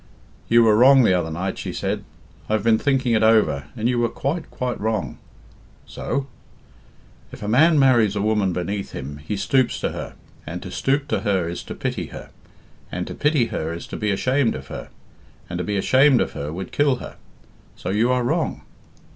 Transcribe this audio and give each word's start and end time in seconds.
"You 0.49 0.63
were 0.63 0.75
wrong 0.75 1.03
the 1.03 1.13
other 1.13 1.29
night," 1.29 1.59
she 1.59 1.71
said. 1.71 2.03
"I 2.49 2.53
have 2.53 2.63
been 2.63 2.79
thinking 2.79 3.13
it 3.13 3.21
over, 3.21 3.65
and 3.77 3.87
you 3.87 3.99
were 3.99 4.09
quite, 4.09 4.49
quite 4.49 4.79
wrong." 4.81 5.19
"So?" 5.85 6.25
"If 7.31 7.43
a 7.43 7.47
man 7.47 7.77
marries 7.77 8.15
a 8.15 8.21
woman 8.23 8.51
beneath 8.51 8.93
him, 8.93 9.17
he 9.19 9.37
stoops 9.37 9.79
to 9.81 9.91
her, 9.91 10.15
and 10.43 10.63
to 10.63 10.71
stoop 10.71 11.07
to 11.09 11.19
her 11.19 11.47
is 11.47 11.61
to 11.65 11.75
pity 11.75 12.07
her, 12.07 12.31
and 12.91 13.05
to 13.05 13.13
pity 13.13 13.45
her 13.53 13.71
is 13.73 13.85
to 13.89 13.95
be 13.95 14.09
ashamed 14.09 14.55
of 14.55 14.69
her, 14.69 14.89
and 15.47 15.59
to 15.59 15.63
be 15.63 15.77
ashamed 15.77 16.19
of 16.19 16.31
her 16.31 16.51
would 16.51 16.71
kill 16.71 16.95
her. 16.95 17.17
So 17.75 17.91
you 17.91 18.11
are 18.11 18.23
wrong." 18.23 18.63